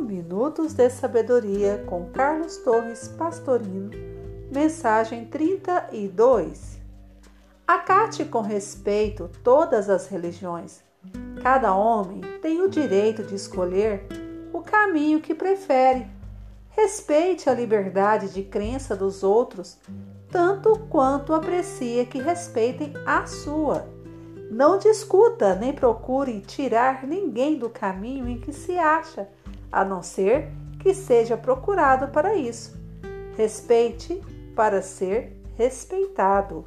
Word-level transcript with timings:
Minutos 0.00 0.74
de 0.74 0.88
Sabedoria 0.90 1.84
com 1.86 2.10
Carlos 2.10 2.58
Torres 2.58 3.08
Pastorino, 3.08 3.90
mensagem 4.52 5.24
32. 5.24 6.78
Acate 7.66 8.24
com 8.24 8.40
respeito 8.40 9.30
todas 9.42 9.88
as 9.88 10.06
religiões. 10.06 10.82
Cada 11.42 11.74
homem 11.74 12.20
tem 12.40 12.62
o 12.62 12.68
direito 12.68 13.22
de 13.22 13.34
escolher 13.34 14.06
o 14.52 14.60
caminho 14.60 15.20
que 15.20 15.34
prefere. 15.34 16.06
Respeite 16.70 17.48
a 17.48 17.54
liberdade 17.54 18.28
de 18.28 18.42
crença 18.42 18.94
dos 18.94 19.22
outros, 19.22 19.78
tanto 20.30 20.78
quanto 20.90 21.32
aprecia 21.32 22.04
que 22.04 22.20
respeitem 22.20 22.92
a 23.06 23.26
sua. 23.26 23.86
Não 24.50 24.78
discuta 24.78 25.54
nem 25.54 25.72
procure 25.72 26.40
tirar 26.40 27.06
ninguém 27.06 27.58
do 27.58 27.68
caminho 27.68 28.28
em 28.28 28.38
que 28.38 28.52
se 28.52 28.78
acha, 28.78 29.28
a 29.70 29.84
não 29.84 30.02
ser 30.02 30.48
que 30.80 30.94
seja 30.94 31.36
procurado 31.36 32.08
para 32.08 32.34
isso. 32.34 32.76
Respeite 33.36 34.22
para 34.54 34.82
ser 34.82 35.36
respeitado. 35.56 36.64